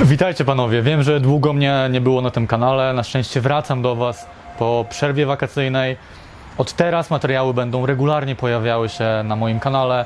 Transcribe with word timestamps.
Witajcie 0.04 0.44
panowie, 0.44 0.82
wiem, 0.82 1.02
że 1.02 1.20
długo 1.20 1.52
mnie 1.52 1.88
nie 1.90 2.00
było 2.00 2.20
na 2.20 2.30
tym 2.30 2.46
kanale, 2.46 2.92
na 2.92 3.02
szczęście 3.02 3.40
wracam 3.40 3.82
do 3.82 3.96
was 3.96 4.26
po 4.58 4.84
przerwie 4.90 5.26
wakacyjnej. 5.26 5.96
Od 6.58 6.72
teraz 6.72 7.10
materiały 7.10 7.54
będą 7.54 7.86
regularnie 7.86 8.36
pojawiały 8.36 8.88
się 8.88 9.04
na 9.24 9.36
moim 9.36 9.60
kanale. 9.60 10.04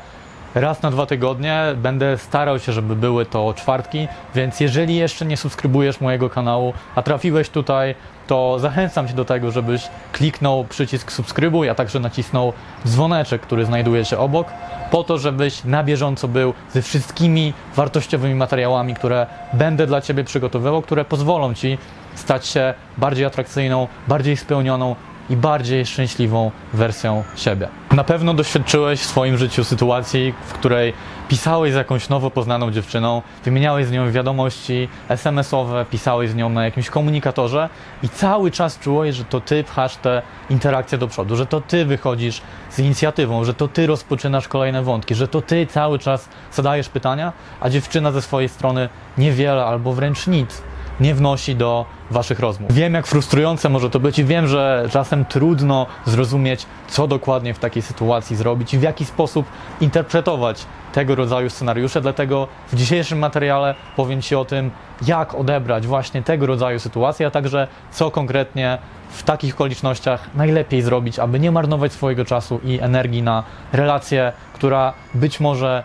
Raz 0.54 0.82
na 0.82 0.90
dwa 0.90 1.06
tygodnie 1.06 1.62
będę 1.76 2.18
starał 2.18 2.58
się, 2.58 2.72
żeby 2.72 2.96
były 2.96 3.26
to 3.26 3.54
czwartki, 3.56 4.08
więc 4.34 4.60
jeżeli 4.60 4.96
jeszcze 4.96 5.26
nie 5.26 5.36
subskrybujesz 5.36 6.00
mojego 6.00 6.30
kanału, 6.30 6.72
a 6.94 7.02
trafiłeś 7.02 7.48
tutaj, 7.48 7.94
to 8.26 8.58
zachęcam 8.58 9.08
Cię 9.08 9.14
do 9.14 9.24
tego, 9.24 9.50
żebyś 9.50 9.88
kliknął 10.12 10.64
przycisk 10.64 11.12
subskrybuj, 11.12 11.68
a 11.68 11.74
także 11.74 12.00
nacisnął 12.00 12.52
dzwoneczek, 12.86 13.42
który 13.42 13.64
znajduje 13.64 14.04
się 14.04 14.18
obok, 14.18 14.46
po 14.90 15.04
to, 15.04 15.18
żebyś 15.18 15.64
na 15.64 15.84
bieżąco 15.84 16.28
był 16.28 16.54
ze 16.72 16.82
wszystkimi 16.82 17.52
wartościowymi 17.76 18.34
materiałami, 18.34 18.94
które 18.94 19.26
będę 19.52 19.86
dla 19.86 20.00
Ciebie 20.00 20.24
przygotowywał, 20.24 20.82
które 20.82 21.04
pozwolą 21.04 21.54
Ci 21.54 21.78
stać 22.14 22.46
się 22.46 22.74
bardziej 22.98 23.24
atrakcyjną, 23.26 23.88
bardziej 24.08 24.36
spełnioną 24.36 24.96
i 25.30 25.36
bardziej 25.36 25.86
szczęśliwą 25.86 26.50
wersją 26.72 27.24
siebie. 27.36 27.68
Na 27.92 28.04
pewno 28.04 28.34
doświadczyłeś 28.34 29.00
w 29.00 29.06
swoim 29.06 29.38
życiu 29.38 29.64
sytuacji, 29.64 30.34
w 30.46 30.52
której 30.52 30.92
pisałeś 31.28 31.72
z 31.72 31.76
jakąś 31.76 32.08
nowo 32.08 32.30
poznaną 32.30 32.70
dziewczyną, 32.70 33.22
wymieniałeś 33.44 33.86
z 33.86 33.90
nią 33.90 34.10
wiadomości 34.10 34.88
SMS-owe, 35.08 35.84
pisałeś 35.90 36.30
z 36.30 36.34
nią 36.34 36.48
na 36.48 36.64
jakimś 36.64 36.90
komunikatorze 36.90 37.68
i 38.02 38.08
cały 38.08 38.50
czas 38.50 38.78
czułeś, 38.78 39.16
że 39.16 39.24
to 39.24 39.40
ty 39.40 39.64
pchasz 39.64 39.96
te 39.96 40.22
interakcje 40.50 40.98
do 40.98 41.08
przodu, 41.08 41.36
że 41.36 41.46
to 41.46 41.60
ty 41.60 41.84
wychodzisz 41.84 42.42
z 42.70 42.78
inicjatywą, 42.78 43.44
że 43.44 43.54
to 43.54 43.68
ty 43.68 43.86
rozpoczynasz 43.86 44.48
kolejne 44.48 44.82
wątki, 44.82 45.14
że 45.14 45.28
to 45.28 45.42
ty 45.42 45.66
cały 45.66 45.98
czas 45.98 46.28
zadajesz 46.52 46.88
pytania, 46.88 47.32
a 47.60 47.70
dziewczyna 47.70 48.12
ze 48.12 48.22
swojej 48.22 48.48
strony 48.48 48.88
niewiele 49.18 49.64
albo 49.64 49.92
wręcz 49.92 50.26
nic 50.26 50.62
nie 51.00 51.14
wnosi 51.14 51.56
do 51.56 51.86
waszych 52.10 52.40
rozmów. 52.40 52.72
Wiem, 52.72 52.94
jak 52.94 53.06
frustrujące 53.06 53.68
może 53.68 53.90
to 53.90 54.00
być 54.00 54.18
i 54.18 54.24
wiem, 54.24 54.48
że 54.48 54.88
czasem 54.90 55.24
trudno 55.24 55.86
zrozumieć, 56.04 56.66
co 56.88 57.06
dokładnie 57.06 57.54
w 57.54 57.58
takiej 57.58 57.82
sytuacji 57.82 58.36
zrobić 58.36 58.74
i 58.74 58.78
w 58.78 58.82
jaki 58.82 59.04
sposób 59.04 59.46
interpretować 59.80 60.66
tego 60.92 61.14
rodzaju 61.14 61.50
scenariusze. 61.50 62.00
Dlatego 62.00 62.48
w 62.72 62.76
dzisiejszym 62.76 63.18
materiale 63.18 63.74
powiem 63.96 64.22
Ci 64.22 64.36
o 64.36 64.44
tym, 64.44 64.70
jak 65.06 65.34
odebrać 65.34 65.86
właśnie 65.86 66.22
tego 66.22 66.46
rodzaju 66.46 66.78
sytuacje, 66.78 67.26
a 67.26 67.30
także 67.30 67.68
co 67.90 68.10
konkretnie 68.10 68.78
w 69.10 69.22
takich 69.22 69.54
okolicznościach 69.54 70.34
najlepiej 70.34 70.82
zrobić, 70.82 71.18
aby 71.18 71.40
nie 71.40 71.50
marnować 71.50 71.92
swojego 71.92 72.24
czasu 72.24 72.60
i 72.64 72.80
energii 72.80 73.22
na 73.22 73.42
relację, 73.72 74.32
która 74.54 74.92
być 75.14 75.40
może 75.40 75.84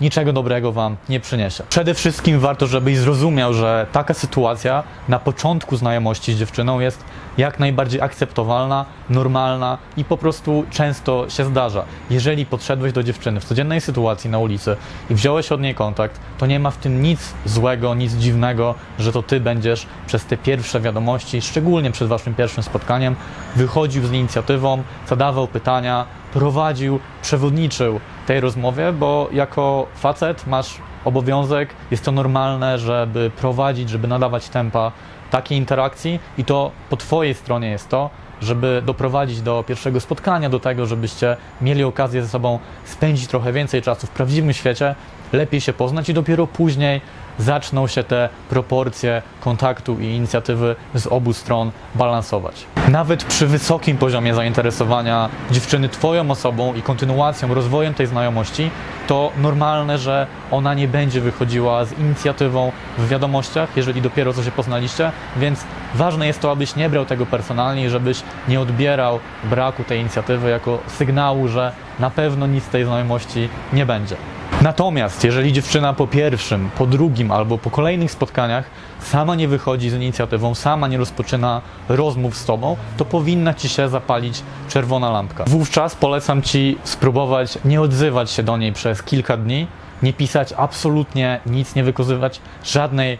niczego 0.00 0.32
dobrego 0.32 0.72
Wam 0.72 0.96
nie 1.08 1.20
przyniesie. 1.20 1.64
Przede 1.68 1.94
wszystkim 1.94 2.40
warto, 2.40 2.66
żebyś 2.66 2.98
zrozumiał, 2.98 3.54
że 3.54 3.86
taka 3.92 4.14
sytuacja 4.14 4.82
na 5.08 5.18
początku 5.18 5.76
znajomości 5.76 6.34
z 6.34 6.38
dziewczyną 6.38 6.80
jest 6.80 7.04
jak 7.38 7.58
najbardziej 7.58 8.00
akceptowalna, 8.00 8.84
normalna 9.10 9.78
i 9.96 10.04
po 10.04 10.16
prostu 10.16 10.64
często 10.70 11.30
się 11.30 11.44
zdarza. 11.44 11.84
Jeżeli 12.10 12.46
podszedłeś 12.46 12.92
do 12.92 13.02
dziewczyny 13.02 13.40
w 13.40 13.44
codziennej 13.44 13.80
sytuacji 13.80 14.30
na 14.30 14.38
ulicy 14.38 14.76
i 15.10 15.14
wziąłeś 15.14 15.52
od 15.52 15.60
niej 15.60 15.74
kontakt, 15.74 16.20
to 16.38 16.46
nie 16.46 16.60
ma 16.60 16.70
w 16.70 16.76
tym 16.76 17.02
nic 17.02 17.34
złego, 17.44 17.94
nic 17.94 18.12
dziwnego, 18.12 18.74
że 18.98 19.12
to 19.12 19.22
Ty 19.22 19.40
będziesz 19.40 19.86
przez 20.06 20.24
te 20.24 20.36
pierwsze 20.36 20.80
wiadomości, 20.80 21.42
szczególnie 21.42 21.90
przed 21.90 22.08
Waszym 22.08 22.34
pierwszym 22.34 22.62
spotkaniem, 22.62 23.16
wychodził 23.56 24.06
z 24.06 24.12
inicjatywą, 24.12 24.82
zadawał 25.08 25.46
pytania, 25.48 26.06
prowadził, 26.32 27.00
przewodniczył 27.22 28.00
tej 28.26 28.40
rozmowie, 28.40 28.92
bo 28.92 29.28
jako 29.32 29.86
facet 29.94 30.46
masz 30.46 30.78
obowiązek, 31.04 31.68
jest 31.90 32.04
to 32.04 32.12
normalne, 32.12 32.78
żeby 32.78 33.30
prowadzić, 33.36 33.90
żeby 33.90 34.08
nadawać 34.08 34.48
tempa 34.48 34.92
takiej 35.30 35.58
interakcji 35.58 36.20
i 36.38 36.44
to 36.44 36.70
po 36.90 36.96
Twojej 36.96 37.34
stronie 37.34 37.70
jest 37.70 37.88
to, 37.88 38.10
żeby 38.42 38.82
doprowadzić 38.86 39.42
do 39.42 39.64
pierwszego 39.66 40.00
spotkania, 40.00 40.50
do 40.50 40.60
tego, 40.60 40.86
żebyście 40.86 41.36
mieli 41.60 41.84
okazję 41.84 42.22
ze 42.22 42.28
sobą 42.28 42.58
spędzić 42.84 43.26
trochę 43.26 43.52
więcej 43.52 43.82
czasu 43.82 44.06
w 44.06 44.10
prawdziwym 44.10 44.52
świecie, 44.52 44.94
lepiej 45.32 45.60
się 45.60 45.72
poznać 45.72 46.08
i 46.08 46.14
dopiero 46.14 46.46
później 46.46 47.00
zaczną 47.38 47.86
się 47.86 48.04
te 48.04 48.28
proporcje 48.50 49.22
kontaktu 49.40 50.00
i 50.00 50.04
inicjatywy 50.04 50.76
z 50.94 51.06
obu 51.06 51.32
stron 51.32 51.70
balansować. 51.94 52.66
Nawet 52.88 53.24
przy 53.24 53.46
wysokim 53.46 53.98
poziomie 53.98 54.34
zainteresowania 54.34 55.28
dziewczyny 55.50 55.88
Twoją 55.88 56.30
osobą 56.30 56.74
i 56.74 56.82
kontynuacją, 56.82 57.54
rozwojem 57.54 57.94
tej 57.94 58.06
znajomości, 58.06 58.70
to 59.06 59.32
normalne, 59.42 59.98
że 59.98 60.26
ona 60.50 60.74
nie 60.74 60.88
będzie 60.88 61.20
wychodziła 61.20 61.84
z 61.84 61.98
inicjatywą 61.98 62.72
w 62.98 63.08
wiadomościach, 63.08 63.68
jeżeli 63.76 64.02
dopiero 64.02 64.32
co 64.32 64.42
się 64.42 64.50
poznaliście, 64.50 65.12
więc 65.36 65.64
ważne 65.94 66.26
jest 66.26 66.40
to, 66.40 66.50
abyś 66.50 66.76
nie 66.76 66.90
brał 66.90 67.04
tego 67.04 67.26
personalnie 67.26 67.84
i 67.84 67.88
żebyś 67.88 68.22
nie 68.48 68.60
odbierał 68.60 69.18
braku 69.44 69.84
tej 69.84 70.00
inicjatywy 70.00 70.50
jako 70.50 70.78
sygnału, 70.86 71.48
że 71.48 71.72
na 71.98 72.10
pewno 72.10 72.46
nic 72.46 72.64
z 72.64 72.68
tej 72.68 72.84
znajomości 72.84 73.48
nie 73.72 73.86
będzie. 73.86 74.16
Natomiast 74.62 75.24
jeżeli 75.24 75.52
dziewczyna 75.52 75.92
po 75.92 76.06
pierwszym, 76.06 76.70
po 76.78 76.86
drugim 76.86 77.30
albo 77.30 77.58
po 77.58 77.70
kolejnych 77.70 78.10
spotkaniach 78.10 78.64
sama 79.00 79.34
nie 79.34 79.48
wychodzi 79.48 79.90
z 79.90 79.94
inicjatywą, 79.94 80.54
sama 80.54 80.88
nie 80.88 80.98
rozpoczyna 80.98 81.60
rozmów 81.88 82.36
z 82.36 82.44
tobą, 82.44 82.76
to 82.96 83.04
powinna 83.04 83.54
ci 83.54 83.68
się 83.68 83.88
zapalić 83.88 84.42
czerwona 84.68 85.10
lampka. 85.10 85.44
Wówczas 85.46 85.94
polecam 85.94 86.42
ci 86.42 86.78
spróbować 86.84 87.58
nie 87.64 87.80
odzywać 87.80 88.30
się 88.30 88.42
do 88.42 88.56
niej 88.56 88.72
przez 88.72 89.02
kilka 89.02 89.36
dni, 89.36 89.66
nie 90.02 90.12
pisać 90.12 90.54
absolutnie 90.56 91.40
nic, 91.46 91.74
nie 91.74 91.84
wykazywać 91.84 92.40
żadnej 92.64 93.18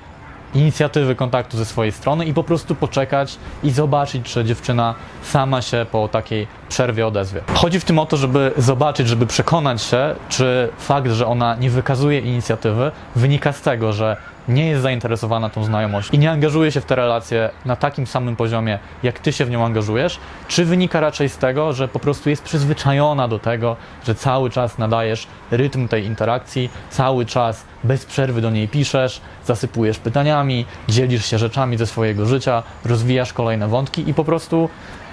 inicjatywy 0.54 1.14
kontaktu 1.14 1.56
ze 1.56 1.64
swojej 1.64 1.92
strony 1.92 2.24
i 2.24 2.34
po 2.34 2.44
prostu 2.44 2.74
poczekać 2.74 3.36
i 3.62 3.70
zobaczyć, 3.70 4.24
czy 4.24 4.44
dziewczyna 4.44 4.94
sama 5.22 5.62
się 5.62 5.86
po 5.92 6.08
takiej 6.08 6.46
przerwie 6.70 7.06
odezwie. 7.06 7.40
Chodzi 7.54 7.80
w 7.80 7.84
tym 7.84 7.98
o 7.98 8.06
to, 8.06 8.16
żeby 8.16 8.52
zobaczyć, 8.56 9.08
żeby 9.08 9.26
przekonać 9.26 9.82
się, 9.82 10.14
czy 10.28 10.68
fakt, 10.78 11.10
że 11.10 11.26
ona 11.26 11.56
nie 11.56 11.70
wykazuje 11.70 12.18
inicjatywy, 12.18 12.90
wynika 13.16 13.52
z 13.52 13.60
tego, 13.60 13.92
że 13.92 14.16
nie 14.48 14.66
jest 14.68 14.82
zainteresowana 14.82 15.50
tą 15.50 15.64
znajomością 15.64 16.12
i 16.12 16.18
nie 16.18 16.30
angażuje 16.30 16.72
się 16.72 16.80
w 16.80 16.84
te 16.84 16.96
relacje 16.96 17.50
na 17.64 17.76
takim 17.76 18.06
samym 18.06 18.36
poziomie, 18.36 18.78
jak 19.02 19.18
ty 19.18 19.32
się 19.32 19.44
w 19.44 19.50
nią 19.50 19.64
angażujesz, 19.64 20.18
czy 20.48 20.64
wynika 20.64 21.00
raczej 21.00 21.28
z 21.28 21.36
tego, 21.36 21.72
że 21.72 21.88
po 21.88 21.98
prostu 21.98 22.30
jest 22.30 22.42
przyzwyczajona 22.42 23.28
do 23.28 23.38
tego, 23.38 23.76
że 24.06 24.14
cały 24.14 24.50
czas 24.50 24.78
nadajesz 24.78 25.26
rytm 25.50 25.88
tej 25.88 26.04
interakcji, 26.04 26.70
cały 26.90 27.26
czas 27.26 27.64
bez 27.84 28.06
przerwy 28.06 28.40
do 28.40 28.50
niej 28.50 28.68
piszesz, 28.68 29.20
zasypujesz 29.46 29.98
pytaniami, 29.98 30.66
dzielisz 30.88 31.26
się 31.26 31.38
rzeczami 31.38 31.76
ze 31.76 31.86
swojego 31.86 32.26
życia, 32.26 32.62
rozwijasz 32.84 33.32
kolejne 33.32 33.68
wątki 33.68 34.10
i 34.10 34.14
po 34.14 34.24
prostu 34.24 34.68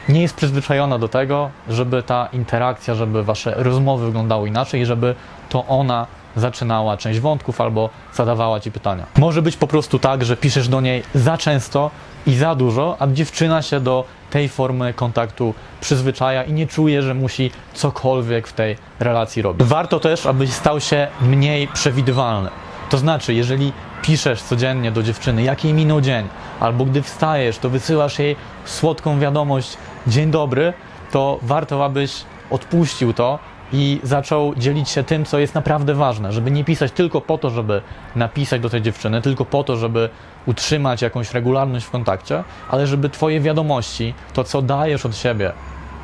nie 0.09 0.21
jest 0.21 0.35
przyzwyczajona 0.35 0.99
do 0.99 1.07
tego, 1.07 1.49
żeby 1.69 2.03
ta 2.03 2.29
interakcja, 2.33 2.95
żeby 2.95 3.23
wasze 3.23 3.53
rozmowy 3.57 4.05
wyglądały 4.05 4.47
inaczej, 4.47 4.85
żeby 4.85 5.15
to 5.49 5.65
ona 5.67 6.07
zaczynała 6.35 6.97
część 6.97 7.19
wątków 7.19 7.61
albo 7.61 7.89
zadawała 8.13 8.59
ci 8.59 8.71
pytania. 8.71 9.05
Może 9.17 9.41
być 9.41 9.57
po 9.57 9.67
prostu 9.67 9.99
tak, 9.99 10.25
że 10.25 10.37
piszesz 10.37 10.67
do 10.67 10.81
niej 10.81 11.03
za 11.15 11.37
często 11.37 11.91
i 12.27 12.35
za 12.35 12.55
dużo, 12.55 12.95
a 12.99 13.07
dziewczyna 13.07 13.61
się 13.61 13.79
do 13.79 14.03
tej 14.29 14.49
formy 14.49 14.93
kontaktu 14.93 15.53
przyzwyczaja 15.81 16.43
i 16.43 16.53
nie 16.53 16.67
czuje, 16.67 17.01
że 17.01 17.13
musi 17.13 17.51
cokolwiek 17.73 18.47
w 18.47 18.53
tej 18.53 18.77
relacji 18.99 19.41
robić. 19.41 19.67
Warto 19.67 19.99
też, 19.99 20.25
abyś 20.25 20.53
stał 20.53 20.79
się 20.79 21.07
mniej 21.21 21.67
przewidywalny. 21.67 22.49
To 22.89 22.97
znaczy, 22.97 23.33
jeżeli 23.33 23.73
piszesz 24.01 24.41
codziennie 24.41 24.91
do 24.91 25.03
dziewczyny, 25.03 25.43
jak 25.43 25.63
jej 25.63 25.73
minął 25.73 26.01
dzień, 26.01 26.27
albo 26.59 26.85
gdy 26.85 27.01
wstajesz, 27.01 27.57
to 27.57 27.69
wysyłasz 27.69 28.19
jej 28.19 28.35
słodką 28.65 29.19
wiadomość, 29.19 29.77
dzień 30.07 30.31
dobry, 30.31 30.73
to 31.11 31.39
warto, 31.41 31.85
abyś 31.85 32.23
odpuścił 32.49 33.13
to 33.13 33.39
i 33.73 33.99
zaczął 34.03 34.55
dzielić 34.55 34.89
się 34.89 35.03
tym, 35.03 35.25
co 35.25 35.39
jest 35.39 35.55
naprawdę 35.55 35.93
ważne, 35.93 36.33
żeby 36.33 36.51
nie 36.51 36.63
pisać 36.63 36.91
tylko 36.91 37.21
po 37.21 37.37
to, 37.37 37.49
żeby 37.49 37.81
napisać 38.15 38.61
do 38.61 38.69
tej 38.69 38.81
dziewczyny, 38.81 39.21
tylko 39.21 39.45
po 39.45 39.63
to, 39.63 39.77
żeby 39.77 40.09
utrzymać 40.45 41.01
jakąś 41.01 41.33
regularność 41.33 41.85
w 41.85 41.91
kontakcie, 41.91 42.43
ale 42.69 42.87
żeby 42.87 43.09
Twoje 43.09 43.39
wiadomości, 43.41 44.13
to 44.33 44.43
co 44.43 44.61
dajesz 44.61 45.05
od 45.05 45.15
siebie 45.15 45.51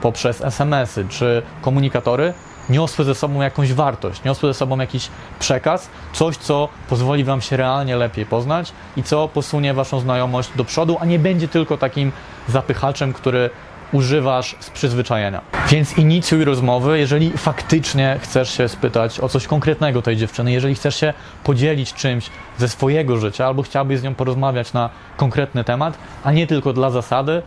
poprzez 0.02 0.42
SMS-y 0.42 1.06
czy 1.10 1.42
komunikatory, 1.62 2.34
niosły 2.70 3.06
ze 3.06 3.16
sobą 3.16 3.42
jakąś 3.42 3.74
wartość, 3.74 4.24
niosły 4.24 4.50
ze 4.50 4.54
sobą 4.54 4.80
jakiś 4.80 5.10
przekaz, 5.40 5.90
coś, 6.14 6.38
co 6.38 6.70
pozwoli 6.90 7.24
Wam 7.24 7.42
się 7.42 7.58
realnie 7.58 7.96
lepiej 7.96 8.26
poznać 8.26 8.74
i 8.98 9.04
co 9.04 9.28
posunie 9.28 9.74
Waszą 9.74 10.00
znajomość 10.00 10.50
do 10.56 10.66
przodu, 10.66 10.98
a 11.00 11.06
nie 11.06 11.20
będzie 11.20 11.48
tylko 11.48 11.78
takim 11.78 12.12
zapychaczem, 12.48 13.14
który 13.14 13.50
używasz 13.94 14.56
z 14.60 14.70
przyzwyczajenia. 14.70 15.42
Więc 15.70 15.98
inicjuj 15.98 16.44
rozmowy, 16.44 17.00
jeżeli 17.00 17.32
faktycznie 17.38 18.20
chcesz 18.22 18.58
się 18.58 18.70
spytać 18.70 19.20
o 19.20 19.30
coś 19.30 19.48
konkretnego 19.48 20.02
tej 20.02 20.18
dziewczyny, 20.18 20.52
jeżeli 20.52 20.76
chcesz 20.76 20.96
się 20.96 21.14
podzielić 21.44 21.94
czymś 21.94 22.30
ze 22.58 22.70
swojego 22.70 23.18
życia 23.18 23.48
albo 23.48 23.64
chciałbyś 23.64 24.00
z 24.00 24.04
nią 24.04 24.16
porozmawiać 24.16 24.74
na 24.74 24.90
konkretny 25.18 25.64
temat, 25.64 25.98
a 26.24 26.32
nie 26.32 26.48
tylko 26.48 26.74
dla 26.74 26.90
zasady, 26.90 27.42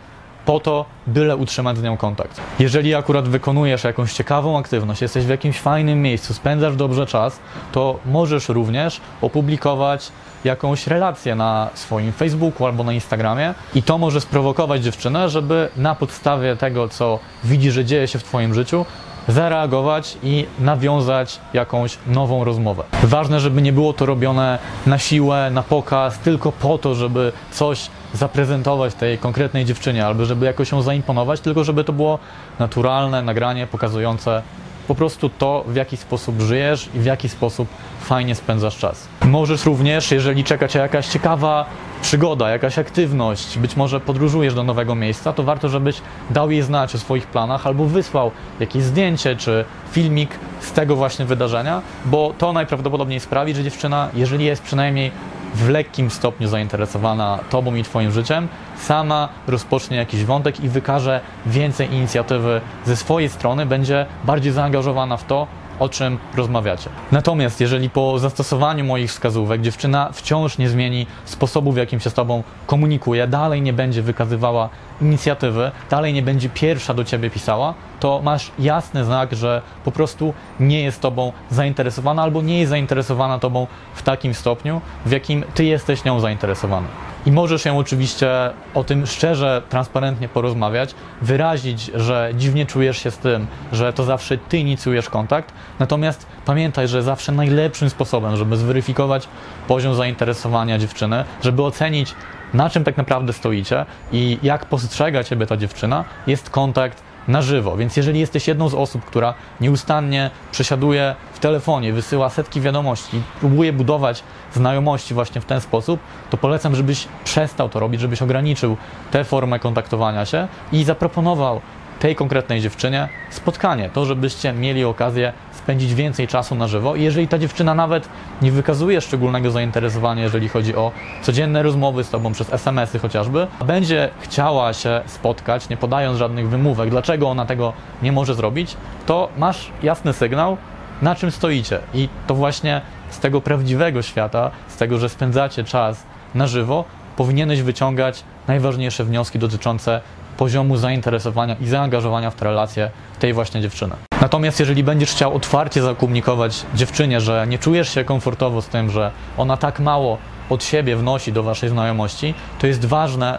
po 0.46 0.60
to, 0.60 0.84
byle 1.06 1.36
utrzymać 1.36 1.76
z 1.78 1.82
nią 1.82 1.96
kontakt. 1.96 2.40
Jeżeli 2.58 2.94
akurat 2.94 3.28
wykonujesz 3.28 3.84
jakąś 3.84 4.12
ciekawą 4.12 4.58
aktywność, 4.58 5.02
jesteś 5.02 5.24
w 5.24 5.28
jakimś 5.28 5.60
fajnym 5.60 6.02
miejscu, 6.02 6.34
spędzasz 6.34 6.76
dobrze 6.76 7.06
czas, 7.06 7.38
to 7.72 7.98
możesz 8.06 8.48
również 8.48 9.00
opublikować 9.22 10.12
jakąś 10.44 10.86
relację 10.86 11.34
na 11.34 11.70
swoim 11.74 12.12
Facebooku 12.12 12.66
albo 12.66 12.84
na 12.84 12.92
Instagramie 12.92 13.54
i 13.74 13.82
to 13.82 13.98
może 13.98 14.20
sprowokować 14.20 14.82
dziewczynę, 14.82 15.28
żeby 15.28 15.68
na 15.76 15.94
podstawie 15.94 16.56
tego, 16.56 16.88
co 16.88 17.18
widzi, 17.44 17.70
że 17.70 17.84
dzieje 17.84 18.08
się 18.08 18.18
w 18.18 18.24
Twoim 18.24 18.54
życiu, 18.54 18.86
zareagować 19.28 20.16
i 20.22 20.46
nawiązać 20.58 21.40
jakąś 21.52 21.98
nową 22.06 22.44
rozmowę. 22.44 22.82
Ważne, 23.02 23.40
żeby 23.40 23.62
nie 23.62 23.72
było 23.72 23.92
to 23.92 24.06
robione 24.06 24.58
na 24.86 24.98
siłę, 24.98 25.50
na 25.50 25.62
pokaz, 25.62 26.18
tylko 26.18 26.52
po 26.52 26.78
to, 26.78 26.94
żeby 26.94 27.32
coś 27.50 27.90
zaprezentować 28.14 28.94
tej 28.94 29.18
konkretnej 29.18 29.64
dziewczynie, 29.64 30.06
albo 30.06 30.24
żeby 30.24 30.46
jakoś 30.46 30.72
ją 30.72 30.82
zaimponować, 30.82 31.40
tylko 31.40 31.64
żeby 31.64 31.84
to 31.84 31.92
było 31.92 32.18
naturalne 32.58 33.22
nagranie 33.22 33.66
pokazujące 33.66 34.42
po 34.88 34.94
prostu 34.94 35.28
to, 35.28 35.64
w 35.66 35.76
jaki 35.76 35.96
sposób 35.96 36.40
żyjesz 36.40 36.88
i 36.94 36.98
w 36.98 37.04
jaki 37.04 37.28
sposób 37.28 37.68
fajnie 38.00 38.34
spędzasz 38.34 38.78
czas. 38.78 39.08
Możesz 39.24 39.66
również, 39.66 40.10
jeżeli 40.10 40.44
czeka 40.44 40.68
Cię 40.68 40.78
jakaś 40.78 41.06
ciekawa 41.06 41.66
przygoda, 42.02 42.50
jakaś 42.50 42.78
aktywność, 42.78 43.58
być 43.58 43.76
może 43.76 44.00
podróżujesz 44.00 44.54
do 44.54 44.64
nowego 44.64 44.94
miejsca, 44.94 45.32
to 45.32 45.42
warto, 45.42 45.68
żebyś 45.68 46.00
dał 46.30 46.50
jej 46.50 46.62
znać 46.62 46.94
o 46.94 46.98
swoich 46.98 47.26
planach 47.26 47.66
albo 47.66 47.84
wysłał 47.84 48.30
jakieś 48.60 48.82
zdjęcie 48.82 49.36
czy 49.36 49.64
filmik 49.90 50.30
z 50.60 50.72
tego 50.72 50.96
właśnie 50.96 51.24
wydarzenia, 51.24 51.82
bo 52.04 52.32
to 52.38 52.52
najprawdopodobniej 52.52 53.20
sprawi, 53.20 53.54
że 53.54 53.64
dziewczyna, 53.64 54.08
jeżeli 54.14 54.44
jest 54.44 54.62
przynajmniej 54.62 55.10
w 55.56 55.68
lekkim 55.68 56.10
stopniu 56.10 56.48
zainteresowana 56.48 57.38
Tobą 57.50 57.74
i 57.74 57.82
Twoim 57.82 58.10
życiem, 58.10 58.48
sama 58.76 59.28
rozpocznie 59.46 59.96
jakiś 59.96 60.24
wątek 60.24 60.60
i 60.60 60.68
wykaże 60.68 61.20
więcej 61.46 61.94
inicjatywy 61.94 62.60
ze 62.86 62.96
swojej 62.96 63.28
strony, 63.28 63.66
będzie 63.66 64.06
bardziej 64.24 64.52
zaangażowana 64.52 65.16
w 65.16 65.24
to, 65.24 65.46
o 65.78 65.88
czym 65.88 66.18
rozmawiacie. 66.36 66.90
Natomiast 67.12 67.60
jeżeli 67.60 67.90
po 67.90 68.18
zastosowaniu 68.18 68.84
moich 68.84 69.10
wskazówek 69.10 69.60
dziewczyna 69.60 70.10
wciąż 70.12 70.58
nie 70.58 70.68
zmieni 70.68 71.06
sposobu, 71.24 71.72
w 71.72 71.76
jakim 71.76 72.00
się 72.00 72.10
z 72.10 72.14
Tobą 72.14 72.42
komunikuje, 72.66 73.26
dalej 73.26 73.62
nie 73.62 73.72
będzie 73.72 74.02
wykazywała 74.02 74.68
inicjatywy, 75.00 75.70
dalej 75.90 76.12
nie 76.12 76.22
będzie 76.22 76.48
pierwsza 76.48 76.94
do 76.94 77.04
Ciebie 77.04 77.30
pisała, 77.30 77.74
to 78.00 78.20
masz 78.24 78.50
jasny 78.58 79.04
znak, 79.04 79.32
że 79.32 79.62
po 79.84 79.92
prostu 79.92 80.34
nie 80.60 80.82
jest 80.82 81.00
Tobą 81.00 81.32
zainteresowana 81.50 82.22
albo 82.22 82.42
nie 82.42 82.58
jest 82.58 82.70
zainteresowana 82.70 83.38
Tobą 83.38 83.66
w 83.94 84.02
takim 84.02 84.34
stopniu, 84.34 84.80
w 85.06 85.10
jakim 85.10 85.44
Ty 85.54 85.64
jesteś 85.64 86.04
nią 86.04 86.20
zainteresowany. 86.20 86.86
I 87.26 87.32
możesz 87.32 87.64
ją 87.64 87.78
oczywiście 87.78 88.30
o 88.74 88.84
tym 88.84 89.06
szczerze, 89.06 89.62
transparentnie 89.68 90.28
porozmawiać, 90.28 90.94
wyrazić, 91.22 91.90
że 91.94 92.30
dziwnie 92.34 92.66
czujesz 92.66 92.98
się 92.98 93.10
z 93.10 93.18
tym, 93.18 93.46
że 93.72 93.92
to 93.92 94.04
zawsze 94.04 94.38
ty 94.38 94.58
inicjujesz 94.58 95.10
kontakt. 95.10 95.52
Natomiast 95.78 96.26
pamiętaj, 96.44 96.88
że 96.88 97.02
zawsze 97.02 97.32
najlepszym 97.32 97.90
sposobem, 97.90 98.36
żeby 98.36 98.56
zweryfikować 98.56 99.28
poziom 99.68 99.94
zainteresowania 99.94 100.78
dziewczyny, 100.78 101.24
żeby 101.42 101.62
ocenić, 101.62 102.14
na 102.54 102.70
czym 102.70 102.84
tak 102.84 102.96
naprawdę 102.96 103.32
stoicie 103.32 103.86
i 104.12 104.38
jak 104.42 104.64
postrzega 104.64 105.24
ciebie 105.24 105.46
ta 105.46 105.56
dziewczyna, 105.56 106.04
jest 106.26 106.50
kontakt 106.50 107.05
na 107.28 107.42
żywo. 107.42 107.76
Więc 107.76 107.96
jeżeli 107.96 108.20
jesteś 108.20 108.48
jedną 108.48 108.68
z 108.68 108.74
osób, 108.74 109.04
która 109.04 109.34
nieustannie 109.60 110.30
przesiaduje 110.52 111.14
w 111.32 111.38
telefonie, 111.38 111.92
wysyła 111.92 112.30
setki 112.30 112.60
wiadomości, 112.60 113.22
próbuje 113.40 113.72
budować 113.72 114.22
znajomości 114.54 115.14
właśnie 115.14 115.40
w 115.40 115.44
ten 115.44 115.60
sposób, 115.60 116.00
to 116.30 116.36
polecam, 116.36 116.76
żebyś 116.76 117.08
przestał 117.24 117.68
to 117.68 117.80
robić, 117.80 118.00
żebyś 118.00 118.22
ograniczył 118.22 118.76
tę 119.10 119.24
formę 119.24 119.58
kontaktowania 119.58 120.26
się 120.26 120.48
i 120.72 120.84
zaproponował 120.84 121.60
tej 121.98 122.16
konkretnej 122.16 122.60
dziewczynie 122.60 123.08
spotkanie, 123.30 123.90
to 123.92 124.04
żebyście 124.04 124.52
mieli 124.52 124.84
okazję 124.84 125.32
spędzić 125.52 125.94
więcej 125.94 126.28
czasu 126.28 126.54
na 126.54 126.68
żywo. 126.68 126.96
I 126.96 127.02
jeżeli 127.02 127.28
ta 127.28 127.38
dziewczyna 127.38 127.74
nawet 127.74 128.08
nie 128.42 128.52
wykazuje 128.52 129.00
szczególnego 129.00 129.50
zainteresowania, 129.50 130.22
jeżeli 130.22 130.48
chodzi 130.48 130.76
o 130.76 130.92
codzienne 131.22 131.62
rozmowy 131.62 132.04
z 132.04 132.10
tobą 132.10 132.32
przez 132.32 132.52
SMS-y 132.52 132.98
chociażby, 132.98 133.46
będzie 133.66 134.10
chciała 134.20 134.72
się 134.72 135.00
spotkać, 135.06 135.68
nie 135.68 135.76
podając 135.76 136.18
żadnych 136.18 136.48
wymówek, 136.48 136.90
dlaczego 136.90 137.28
ona 137.28 137.46
tego 137.46 137.72
nie 138.02 138.12
może 138.12 138.34
zrobić, 138.34 138.76
to 139.06 139.28
masz 139.38 139.70
jasny 139.82 140.12
sygnał, 140.12 140.56
na 141.02 141.14
czym 141.14 141.30
stoicie. 141.30 141.78
I 141.94 142.08
to 142.26 142.34
właśnie 142.34 142.80
z 143.10 143.18
tego 143.18 143.40
prawdziwego 143.40 144.02
świata, 144.02 144.50
z 144.68 144.76
tego, 144.76 144.98
że 144.98 145.08
spędzacie 145.08 145.64
czas 145.64 146.02
na 146.34 146.46
żywo, 146.46 146.84
powinieneś 147.16 147.62
wyciągać 147.62 148.24
najważniejsze 148.48 149.04
wnioski 149.04 149.38
dotyczące 149.38 150.00
poziomu 150.36 150.76
zainteresowania 150.76 151.56
i 151.60 151.66
zaangażowania 151.66 152.30
w 152.30 152.34
tę 152.34 152.44
relację 152.44 152.90
tej 153.18 153.32
właśnie 153.32 153.60
dziewczyny. 153.60 153.96
Natomiast 154.20 154.60
jeżeli 154.60 154.84
będziesz 154.84 155.10
chciał 155.10 155.34
otwarcie 155.34 155.82
zakomunikować 155.82 156.66
dziewczynie, 156.74 157.20
że 157.20 157.46
nie 157.48 157.58
czujesz 157.58 157.94
się 157.94 158.04
komfortowo 158.04 158.62
z 158.62 158.68
tym, 158.68 158.90
że 158.90 159.10
ona 159.38 159.56
tak 159.56 159.80
mało 159.80 160.18
od 160.50 160.64
siebie 160.64 160.96
wnosi 160.96 161.32
do 161.32 161.42
waszej 161.42 161.68
znajomości, 161.68 162.34
to 162.58 162.66
jest 162.66 162.84
ważne, 162.84 163.38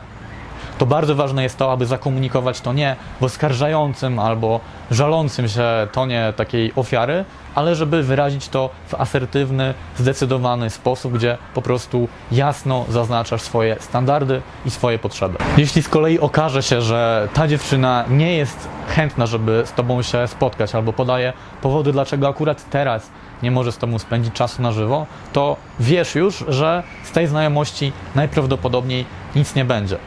to 0.78 0.86
bardzo 0.86 1.16
ważne 1.16 1.44
jest 1.44 1.58
to, 1.58 1.72
aby 1.72 1.86
zakomunikować 1.86 2.62
to 2.62 2.74
nie 2.74 2.96
w 3.22 3.24
oskarżającym 3.24 4.20
albo 4.20 4.60
żalącym 4.92 5.48
się 5.48 5.64
tonie 5.92 6.34
takiej 6.36 6.72
ofiary, 6.76 7.26
ale 7.56 7.76
żeby 7.76 8.04
wyrazić 8.04 8.50
to 8.50 8.70
w 8.88 8.96
asertywny, 8.96 9.74
zdecydowany 9.98 10.70
sposób, 10.70 11.14
gdzie 11.14 11.38
po 11.54 11.62
prostu 11.62 12.08
jasno 12.32 12.86
zaznaczasz 12.90 13.42
swoje 13.42 13.76
standardy 13.80 14.42
i 14.66 14.72
swoje 14.72 15.00
potrzeby. 15.00 15.38
Jeśli 15.58 15.84
z 15.84 15.90
kolei 15.90 16.20
okaże 16.20 16.64
się, 16.64 16.82
że 16.82 17.28
ta 17.34 17.48
dziewczyna 17.48 18.06
nie 18.10 18.38
jest 18.38 18.70
chętna, 18.88 19.26
żeby 19.26 19.64
z 19.66 19.74
Tobą 19.74 20.02
się 20.02 20.28
spotkać, 20.28 20.76
albo 20.76 20.94
podaje 20.94 21.34
powody, 21.62 21.92
dlaczego 21.92 22.28
akurat 22.28 22.70
teraz 22.70 23.10
nie 23.44 23.52
może 23.52 23.72
z 23.72 23.78
Tobą 23.78 24.00
spędzić 24.00 24.34
czasu 24.34 24.62
na 24.62 24.72
żywo, 24.72 25.06
to 25.34 25.58
wiesz 25.80 26.16
już, 26.16 26.46
że 26.48 26.84
z 27.04 27.12
tej 27.12 27.28
znajomości 27.28 27.92
najprawdopodobniej 28.16 29.06
nic 29.36 29.56
nie 29.56 29.66
będzie. 29.66 29.98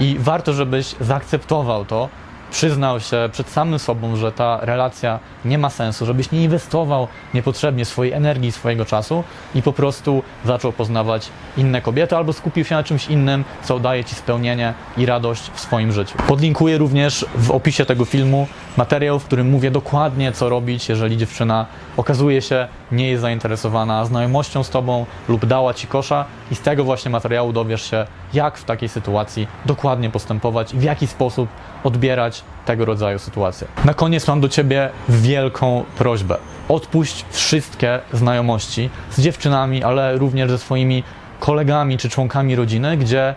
I 0.00 0.16
warto, 0.18 0.52
żebyś 0.52 0.94
zaakceptował 1.00 1.84
to, 1.84 2.08
przyznał 2.50 3.00
się 3.00 3.28
przed 3.32 3.48
samym 3.48 3.78
sobą, 3.78 4.16
że 4.16 4.32
ta 4.32 4.58
relacja 4.62 5.18
nie 5.44 5.58
ma 5.58 5.70
sensu, 5.70 6.06
żebyś 6.06 6.30
nie 6.30 6.44
inwestował 6.44 7.08
niepotrzebnie 7.34 7.84
swojej 7.84 8.12
energii, 8.12 8.52
swojego 8.52 8.84
czasu 8.84 9.24
i 9.54 9.62
po 9.62 9.72
prostu 9.72 10.22
zaczął 10.44 10.72
poznawać 10.72 11.28
inne 11.56 11.82
kobiety 11.82 12.16
albo 12.16 12.32
skupił 12.32 12.64
się 12.64 12.74
na 12.74 12.82
czymś 12.82 13.08
innym, 13.08 13.44
co 13.62 13.78
daje 13.78 14.04
Ci 14.04 14.14
spełnienie 14.14 14.74
i 14.96 15.06
radość 15.06 15.50
w 15.54 15.60
swoim 15.60 15.92
życiu. 15.92 16.18
Podlinkuję 16.28 16.78
również 16.78 17.26
w 17.34 17.50
opisie 17.50 17.84
tego 17.84 18.04
filmu 18.04 18.46
materiał, 18.76 19.18
w 19.18 19.24
którym 19.24 19.50
mówię 19.50 19.70
dokładnie, 19.70 20.32
co 20.32 20.48
robić, 20.48 20.88
jeżeli 20.88 21.16
dziewczyna 21.16 21.66
okazuje 21.96 22.42
się 22.42 22.68
nie 22.92 23.10
jest 23.10 23.22
zainteresowana 23.22 24.04
znajomością 24.04 24.62
z 24.62 24.70
Tobą 24.70 25.06
lub 25.28 25.46
dała 25.46 25.74
Ci 25.74 25.86
kosza 25.86 26.24
i 26.50 26.54
z 26.54 26.60
tego 26.60 26.84
właśnie 26.84 27.10
materiału 27.10 27.52
dowiesz 27.52 27.90
się, 27.90 28.06
jak 28.36 28.58
w 28.58 28.64
takiej 28.64 28.88
sytuacji 28.88 29.48
dokładnie 29.66 30.10
postępować 30.10 30.74
i 30.74 30.78
w 30.78 30.82
jaki 30.82 31.06
sposób 31.06 31.48
odbierać 31.84 32.44
tego 32.66 32.84
rodzaju 32.84 33.18
sytuacje. 33.18 33.66
Na 33.84 33.94
koniec 33.94 34.28
mam 34.28 34.40
do 34.40 34.48
Ciebie 34.48 34.90
wielką 35.08 35.84
prośbę. 35.98 36.36
Odpuść 36.68 37.24
wszystkie 37.30 38.00
znajomości 38.12 38.90
z 39.10 39.20
dziewczynami, 39.20 39.84
ale 39.84 40.18
również 40.18 40.50
ze 40.50 40.58
swoimi 40.58 41.02
kolegami 41.40 41.98
czy 41.98 42.08
członkami 42.10 42.56
rodziny, 42.56 42.96
gdzie 42.96 43.34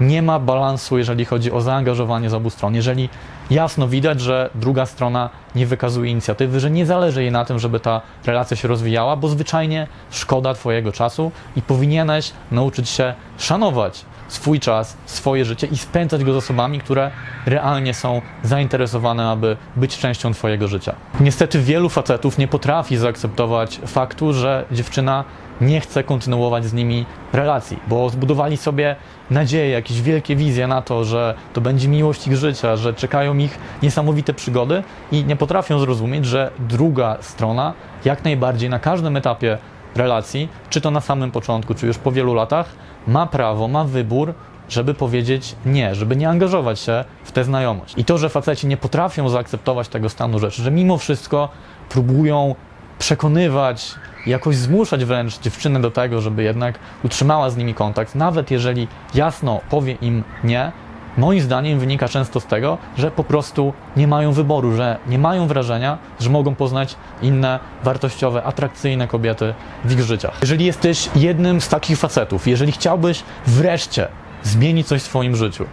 nie 0.00 0.22
ma 0.22 0.38
balansu, 0.38 0.98
jeżeli 0.98 1.24
chodzi 1.24 1.52
o 1.52 1.60
zaangażowanie 1.60 2.30
z 2.30 2.34
obu 2.34 2.50
stron. 2.50 2.74
Jeżeli 2.74 3.08
jasno 3.50 3.88
widać, 3.88 4.20
że 4.20 4.50
druga 4.54 4.86
strona 4.86 5.30
nie 5.54 5.66
wykazuje 5.66 6.10
inicjatywy, 6.10 6.60
że 6.60 6.70
nie 6.70 6.86
zależy 6.86 7.22
jej 7.22 7.32
na 7.32 7.44
tym, 7.44 7.58
żeby 7.58 7.80
ta 7.80 8.00
relacja 8.26 8.56
się 8.56 8.68
rozwijała, 8.68 9.16
bo 9.16 9.28
zwyczajnie 9.28 9.86
szkoda 10.10 10.54
Twojego 10.54 10.92
czasu 10.92 11.32
i 11.56 11.62
powinieneś 11.62 12.32
nauczyć 12.50 12.88
się 12.88 13.14
szanować 13.38 14.04
swój 14.30 14.60
czas, 14.60 14.96
swoje 15.06 15.44
życie 15.44 15.66
i 15.66 15.76
spędzać 15.76 16.24
go 16.24 16.32
z 16.32 16.36
osobami, 16.36 16.80
które 16.80 17.10
realnie 17.46 17.94
są 17.94 18.22
zainteresowane, 18.42 19.28
aby 19.28 19.56
być 19.76 19.98
częścią 19.98 20.32
Twojego 20.32 20.68
życia. 20.68 20.94
Niestety 21.20 21.60
wielu 21.60 21.88
facetów 21.88 22.38
nie 22.38 22.48
potrafi 22.48 22.96
zaakceptować 22.96 23.80
faktu, 23.86 24.32
że 24.32 24.64
dziewczyna 24.72 25.24
nie 25.60 25.80
chce 25.80 26.04
kontynuować 26.04 26.64
z 26.64 26.72
nimi 26.72 27.06
relacji, 27.32 27.78
bo 27.88 28.10
zbudowali 28.10 28.56
sobie 28.56 28.96
nadzieję, 29.30 29.70
jakieś 29.70 30.02
wielkie 30.02 30.36
wizje 30.36 30.66
na 30.66 30.82
to, 30.82 31.04
że 31.04 31.34
to 31.52 31.60
będzie 31.60 31.88
miłość 31.88 32.26
ich 32.26 32.36
życia, 32.36 32.76
że 32.76 32.94
czekają 32.94 33.38
ich 33.38 33.58
niesamowite 33.82 34.34
przygody 34.34 34.82
i 35.12 35.24
nie 35.24 35.36
potrafią 35.36 35.78
zrozumieć, 35.78 36.26
że 36.26 36.50
druga 36.58 37.16
strona 37.20 37.72
jak 38.04 38.24
najbardziej 38.24 38.70
na 38.70 38.78
każdym 38.78 39.16
etapie 39.16 39.58
relacji, 39.94 40.48
czy 40.70 40.80
to 40.80 40.90
na 40.90 41.00
samym 41.00 41.30
początku, 41.30 41.74
czy 41.74 41.86
już 41.86 41.98
po 41.98 42.12
wielu 42.12 42.34
latach, 42.34 42.68
ma 43.06 43.26
prawo, 43.26 43.68
ma 43.68 43.84
wybór, 43.84 44.34
żeby 44.68 44.94
powiedzieć 44.94 45.56
nie, 45.66 45.94
żeby 45.94 46.16
nie 46.16 46.28
angażować 46.28 46.80
się 46.80 47.04
w 47.24 47.32
tę 47.32 47.44
znajomość. 47.44 47.94
I 47.96 48.04
to, 48.04 48.18
że 48.18 48.28
faceci 48.28 48.66
nie 48.66 48.76
potrafią 48.76 49.28
zaakceptować 49.28 49.88
tego 49.88 50.08
stanu 50.08 50.38
rzeczy, 50.38 50.62
że 50.62 50.70
mimo 50.70 50.98
wszystko 50.98 51.48
próbują 51.88 52.54
przekonywać, 52.98 53.94
jakoś 54.26 54.56
zmuszać 54.56 55.04
wręcz 55.04 55.38
dziewczynę 55.38 55.80
do 55.80 55.90
tego, 55.90 56.20
żeby 56.20 56.42
jednak 56.42 56.78
utrzymała 57.04 57.50
z 57.50 57.56
nimi 57.56 57.74
kontakt, 57.74 58.14
nawet 58.14 58.50
jeżeli 58.50 58.88
jasno 59.14 59.60
powie 59.70 59.92
im 59.92 60.24
nie, 60.44 60.72
moim 61.16 61.40
zdaniem 61.40 61.78
wynika 61.78 62.08
często 62.08 62.40
z 62.40 62.46
tego, 62.46 62.78
że 62.98 63.10
po 63.10 63.24
prostu 63.24 63.72
nie 63.96 64.08
mają 64.08 64.32
wyboru, 64.32 64.76
że 64.76 64.98
nie 65.06 65.18
mają 65.18 65.46
wrażenia, 65.46 65.98
że 66.20 66.30
mogą 66.30 66.54
poznać 66.54 66.96
inne 67.22 67.58
wartościowe, 67.84 68.42
atrakcyjne 68.42 69.08
kobiety 69.08 69.54
w 69.84 69.92
ich 69.92 70.00
życiach. 70.00 70.38
Jeżeli 70.40 70.64
jesteś 70.64 71.08
jednym 71.16 71.60
z 71.60 71.68
takich 71.68 71.98
facetów, 71.98 72.46
jeżeli 72.46 72.72
chciałbyś 72.72 73.22
wreszcie 73.46 74.08
zmienić 74.42 74.86
coś 74.86 75.02
w 75.02 75.04
swoim 75.04 75.36
życiu, 75.36 75.64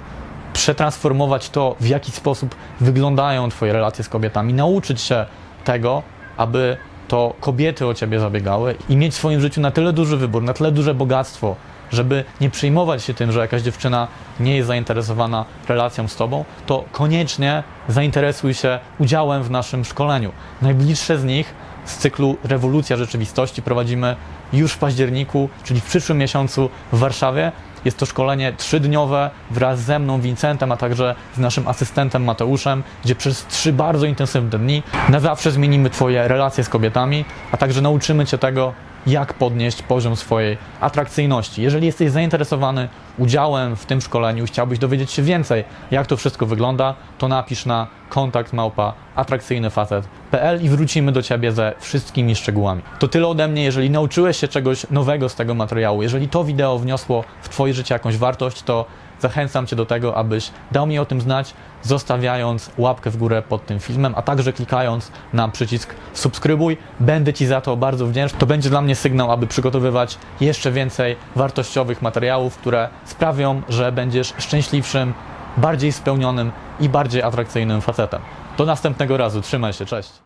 przetransformować 0.53 1.49
to, 1.49 1.75
w 1.79 1.87
jaki 1.87 2.11
sposób 2.11 2.55
wyglądają 2.81 3.49
Twoje 3.49 3.73
relacje 3.73 4.03
z 4.03 4.09
kobietami, 4.09 4.53
nauczyć 4.53 5.01
się 5.01 5.25
tego, 5.63 6.03
aby 6.37 6.77
to 7.07 7.33
kobiety 7.39 7.87
o 7.87 7.93
Ciebie 7.93 8.19
zabiegały 8.19 8.75
i 8.89 8.97
mieć 8.97 9.13
w 9.13 9.17
swoim 9.17 9.41
życiu 9.41 9.61
na 9.61 9.71
tyle 9.71 9.93
duży 9.93 10.17
wybór, 10.17 10.43
na 10.43 10.53
tyle 10.53 10.71
duże 10.71 10.93
bogactwo, 10.93 11.55
żeby 11.91 12.23
nie 12.41 12.49
przejmować 12.49 13.03
się 13.03 13.13
tym, 13.13 13.31
że 13.31 13.39
jakaś 13.39 13.61
dziewczyna 13.61 14.07
nie 14.39 14.55
jest 14.55 14.67
zainteresowana 14.67 15.45
relacją 15.67 16.07
z 16.07 16.15
Tobą, 16.15 16.45
to 16.65 16.83
koniecznie 16.91 17.63
zainteresuj 17.87 18.53
się 18.53 18.79
udziałem 18.99 19.43
w 19.43 19.51
naszym 19.51 19.85
szkoleniu. 19.85 20.31
Najbliższe 20.61 21.17
z 21.17 21.23
nich 21.23 21.53
z 21.85 21.97
cyklu 21.97 22.37
Rewolucja 22.43 22.97
Rzeczywistości 22.97 23.61
prowadzimy 23.61 24.15
już 24.53 24.71
w 24.71 24.77
październiku, 24.77 25.49
czyli 25.63 25.81
w 25.81 25.85
przyszłym 25.85 26.17
miesiącu 26.17 26.69
w 26.91 26.99
Warszawie. 26.99 27.51
Jest 27.85 27.97
to 27.97 28.05
szkolenie 28.05 28.53
trzydniowe 28.57 29.29
wraz 29.51 29.79
ze 29.79 29.99
mną, 29.99 30.21
Vincentem, 30.21 30.71
a 30.71 30.77
także 30.77 31.15
z 31.35 31.37
naszym 31.37 31.67
asystentem 31.67 32.23
Mateuszem, 32.23 32.83
gdzie 33.03 33.15
przez 33.15 33.45
trzy 33.45 33.73
bardzo 33.73 34.05
intensywne 34.05 34.49
dni 34.49 34.83
na 35.09 35.19
zawsze 35.19 35.51
zmienimy 35.51 35.89
Twoje 35.89 36.27
relacje 36.27 36.63
z 36.63 36.69
kobietami, 36.69 37.25
a 37.51 37.57
także 37.57 37.81
nauczymy 37.81 38.25
Cię 38.25 38.37
tego, 38.37 38.73
jak 39.07 39.33
podnieść 39.33 39.81
poziom 39.81 40.15
swojej 40.15 40.57
atrakcyjności. 40.81 41.61
Jeżeli 41.61 41.85
jesteś 41.85 42.11
zainteresowany 42.11 42.89
udziałem 43.17 43.75
w 43.75 43.85
tym 43.85 44.01
szkoleniu 44.01 44.43
i 44.43 44.47
chciałbyś 44.47 44.79
dowiedzieć 44.79 45.11
się 45.11 45.21
więcej, 45.21 45.63
jak 45.91 46.07
to 46.07 46.17
wszystko 46.17 46.45
wygląda, 46.45 46.95
to 47.17 47.27
napisz 47.27 47.65
na 47.65 47.87
kontakt 48.09 48.53
małpa 48.53 48.93
atrakcyjnyfacet.pl 49.15 50.63
i 50.63 50.69
wrócimy 50.69 51.11
do 51.11 51.23
Ciebie 51.23 51.51
ze 51.51 51.73
wszystkimi 51.79 52.35
szczegółami. 52.35 52.81
To 52.99 53.07
tyle 53.07 53.27
ode 53.27 53.47
mnie. 53.47 53.63
Jeżeli 53.63 53.89
nauczyłeś 53.89 54.37
się 54.37 54.47
czegoś 54.47 54.89
nowego 54.89 55.29
z 55.29 55.35
tego 55.35 55.53
materiału, 55.53 56.03
jeżeli 56.03 56.29
to 56.29 56.43
wideo 56.43 56.79
wniosło 56.79 57.23
w 57.41 57.49
Twoje 57.49 57.73
życie 57.73 57.95
jakąś 57.95 58.17
wartość, 58.17 58.63
to 58.63 58.85
zachęcam 59.21 59.67
Cię 59.67 59.75
do 59.75 59.85
tego, 59.85 60.15
abyś 60.15 60.51
dał 60.71 60.87
mi 60.87 60.99
o 60.99 61.05
tym 61.05 61.21
znać, 61.21 61.53
zostawiając 61.83 62.71
łapkę 62.77 63.09
w 63.09 63.17
górę 63.17 63.41
pod 63.41 63.65
tym 63.65 63.79
filmem, 63.79 64.13
a 64.17 64.21
także 64.21 64.53
klikając 64.53 65.11
na 65.33 65.47
przycisk 65.47 65.95
subskrybuj. 66.13 66.77
Będę 66.99 67.33
Ci 67.33 67.45
za 67.45 67.61
to 67.61 67.77
bardzo 67.77 68.07
wdzięczny. 68.07 68.39
To 68.39 68.45
będzie 68.45 68.69
dla 68.69 68.81
mnie 68.81 68.95
sygnał, 68.95 69.31
aby 69.31 69.47
przygotowywać 69.47 70.17
jeszcze 70.41 70.71
więcej 70.71 71.15
wartościowych 71.35 72.01
materiałów, 72.01 72.57
które 72.57 72.89
sprawią, 73.05 73.61
że 73.69 73.91
będziesz 73.91 74.33
szczęśliwszym, 74.37 75.13
bardziej 75.57 75.91
spełnionym 75.91 76.51
i 76.79 76.89
bardziej 76.89 77.23
atrakcyjnym 77.23 77.81
facetem. 77.81 78.21
Do 78.57 78.65
następnego 78.65 79.17
razu. 79.17 79.41
Trzymaj 79.41 79.73
się, 79.73 79.85
cześć. 79.85 80.09